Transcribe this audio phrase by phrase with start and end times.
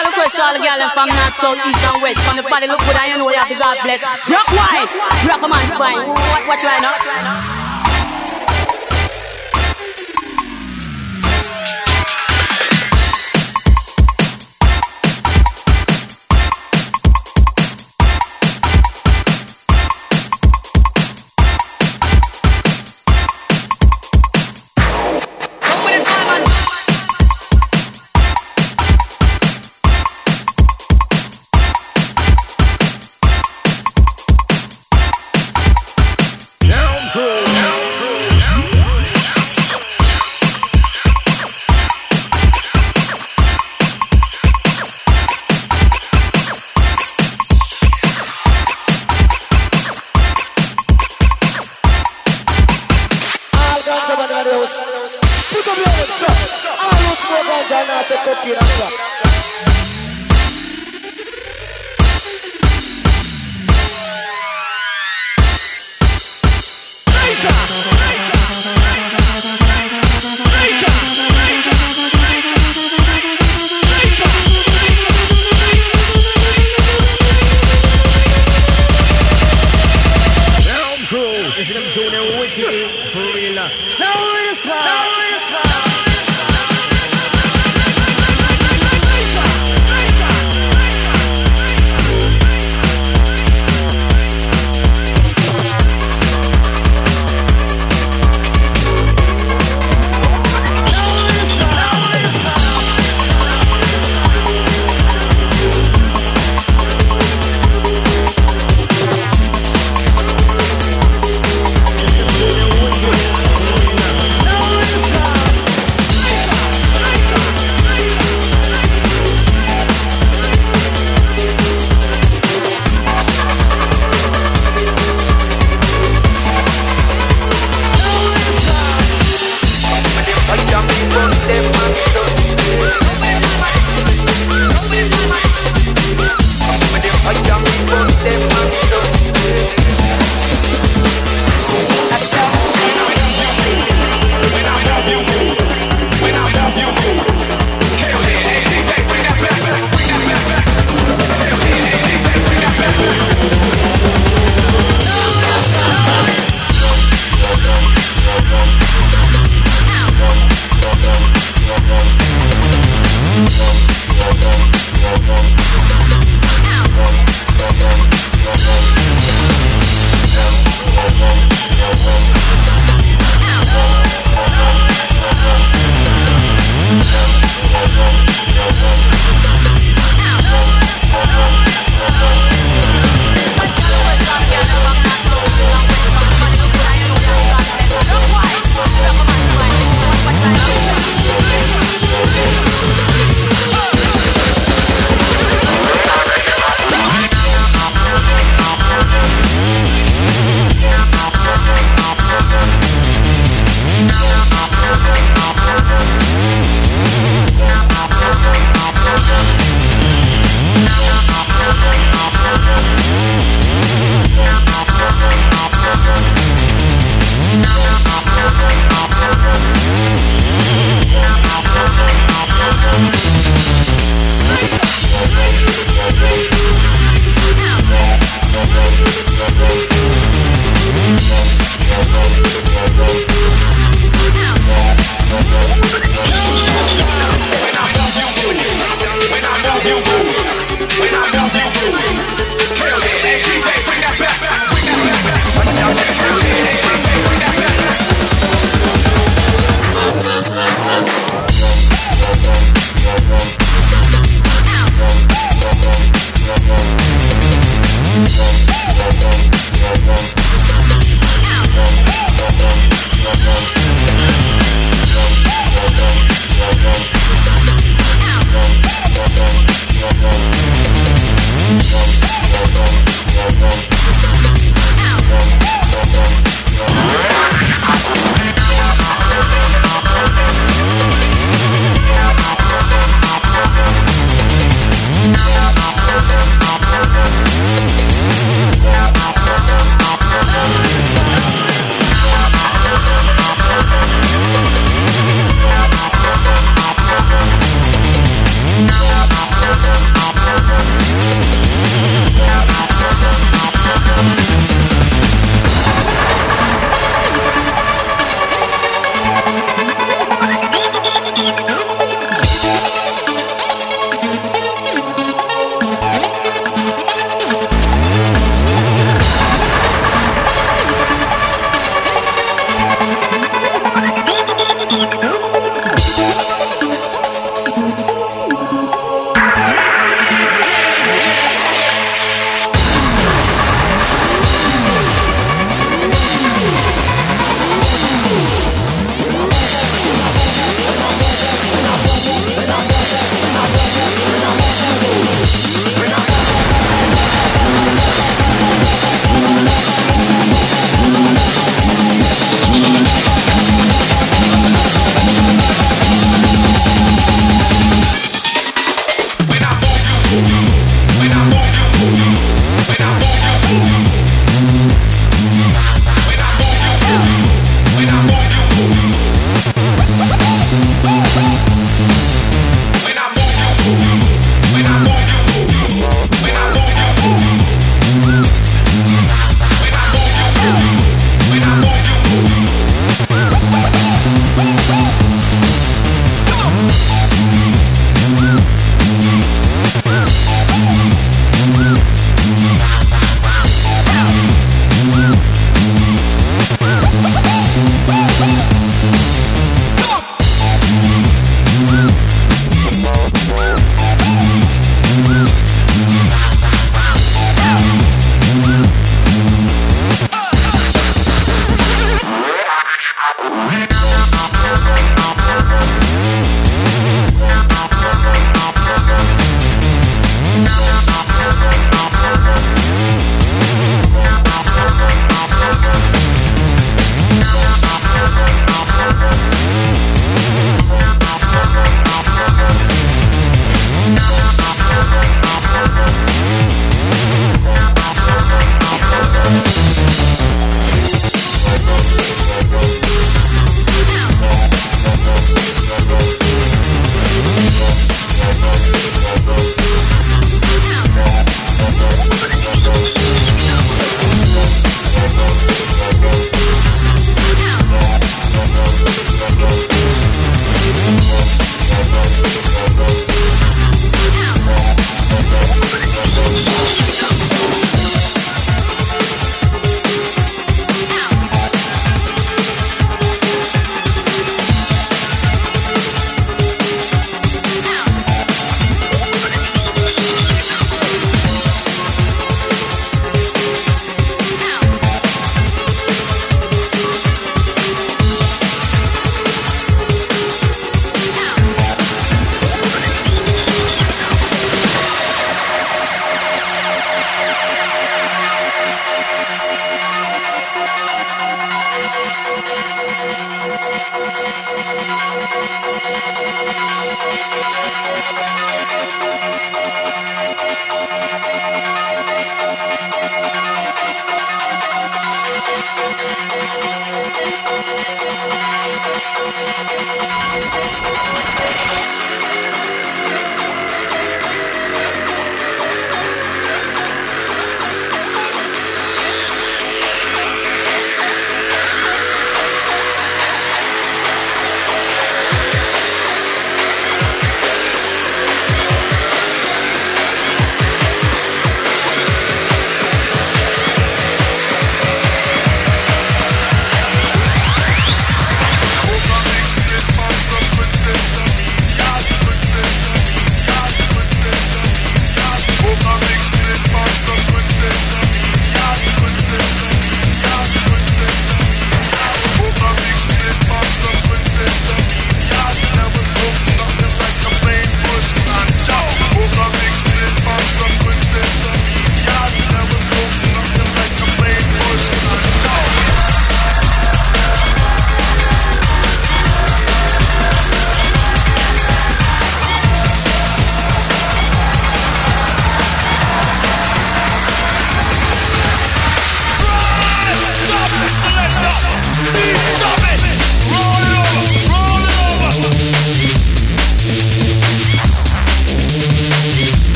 [0.00, 2.20] special request all the girls from north, south, east and west.
[2.26, 4.02] From the body look good you know you have to God bless.
[4.28, 4.92] Rock white,
[5.28, 6.08] rock a man spine.
[6.08, 7.59] What, what you know?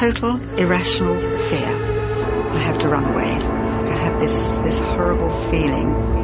[0.00, 1.68] Total irrational fear.
[1.68, 3.32] I have to run away.
[3.34, 6.19] I have this, this horrible feeling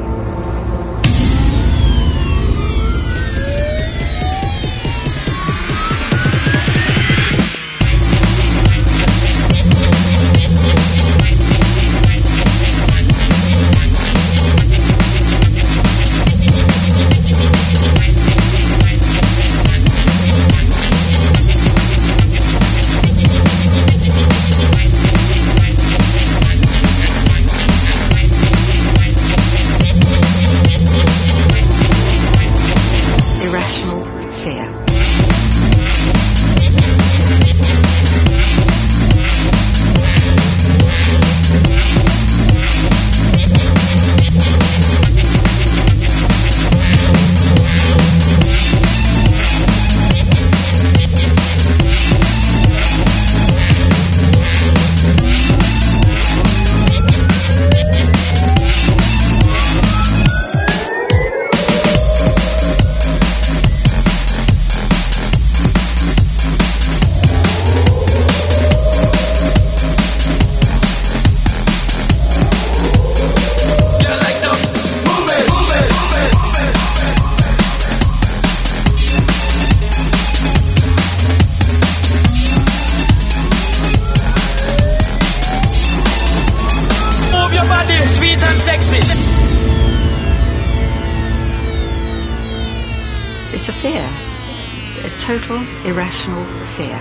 [95.86, 96.44] irrational
[96.76, 96.94] fear.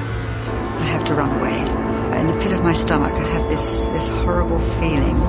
[0.80, 1.60] I have to run away.
[2.20, 5.20] In the pit of my stomach, I have this, this horrible feeling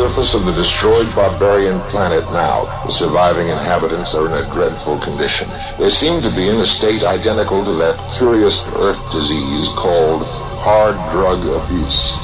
[0.00, 2.64] surface of the destroyed barbarian planet now.
[2.84, 5.46] The surviving inhabitants are in a dreadful condition.
[5.78, 10.22] They seem to be in a state identical to that curious earth disease called
[10.64, 12.19] hard drug abuse.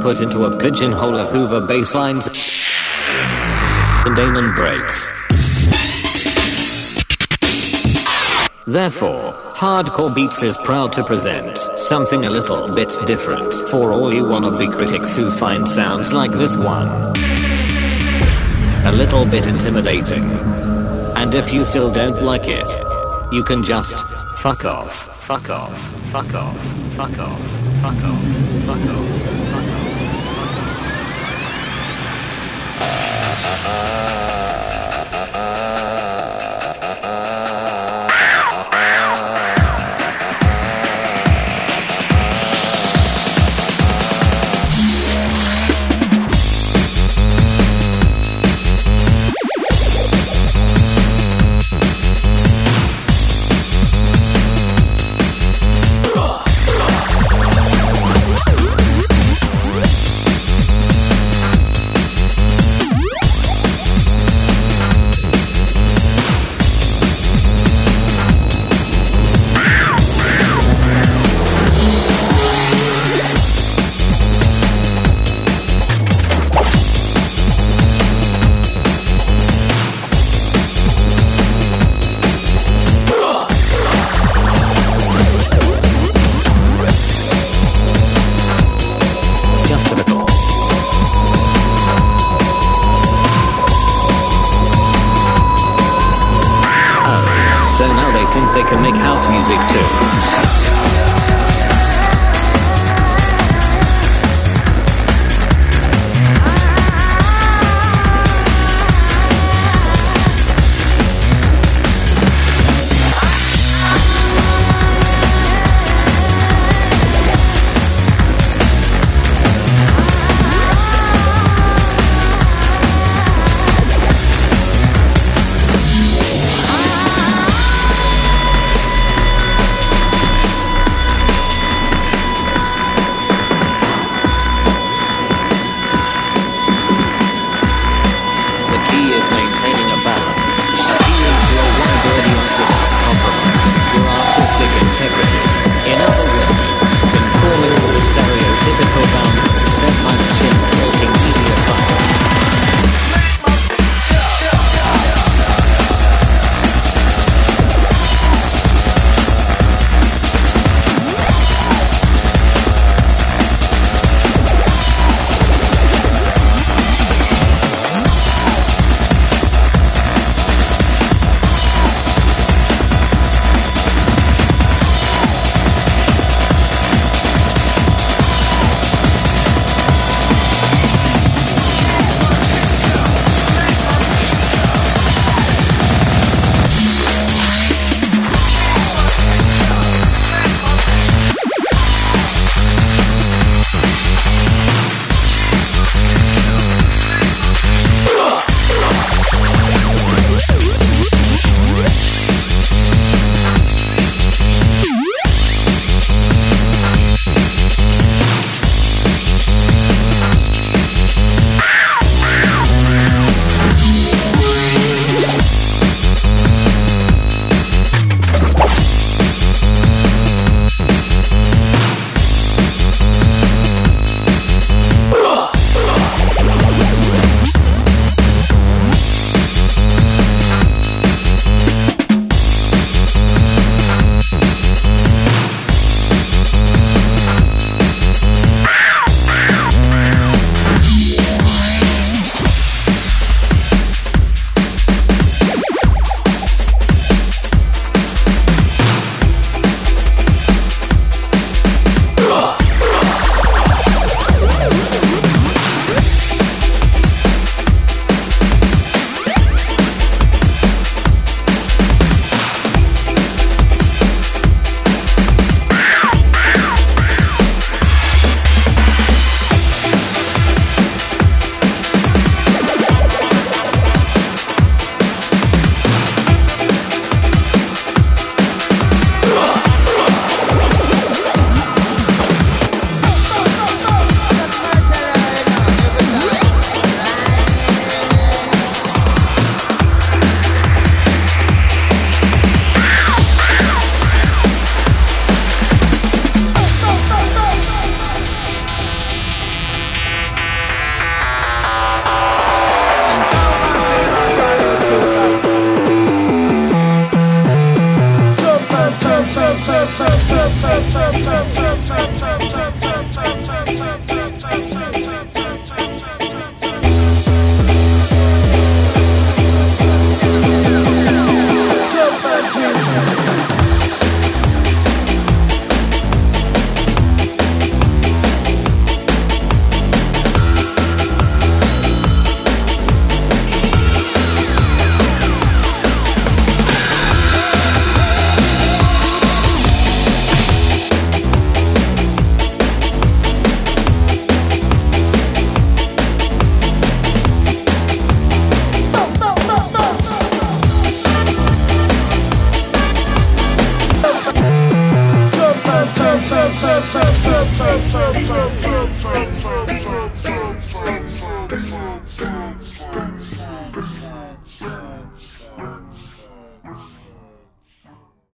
[0.00, 2.26] Put into a pigeonhole of Hoover basslines
[4.06, 5.10] and Amen breaks.
[8.66, 14.24] Therefore, Hardcore Beats is proud to present something a little bit different for all you
[14.24, 16.88] wannabe critics who find sounds like this one
[18.86, 20.24] a little bit intimidating.
[21.16, 22.68] And if you still don't like it,
[23.30, 23.98] you can just
[24.38, 24.92] fuck off,
[25.24, 25.78] fuck off,
[26.10, 26.58] fuck off,
[26.96, 27.40] fuck off,
[27.82, 29.49] fuck off, fuck off, fuck off.